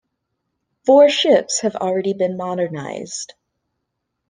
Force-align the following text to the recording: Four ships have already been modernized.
Four 0.83 1.09
ships 1.11 1.59
have 1.61 1.75
already 1.75 2.13
been 2.13 2.35
modernized. 2.35 3.35